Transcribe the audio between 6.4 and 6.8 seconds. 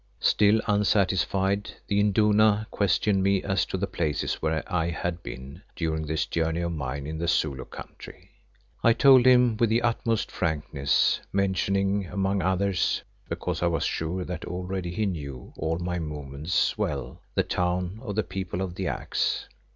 of